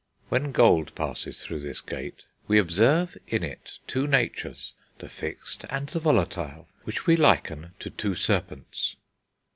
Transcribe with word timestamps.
When 0.29 0.51
gold 0.51 0.95
passes 0.95 1.43
through 1.43 1.59
this 1.59 1.79
gate, 1.79 2.23
"We 2.47 2.57
observe 2.57 3.15
in 3.27 3.43
it 3.43 3.77
two 3.85 4.07
natures, 4.07 4.73
the 4.97 5.07
fixed 5.09 5.63
and 5.69 5.85
the 5.89 5.99
volatile, 5.99 6.67
which 6.85 7.05
we 7.05 7.15
liken 7.15 7.73
to 7.77 7.91
two 7.91 8.15
serpents." 8.15 8.95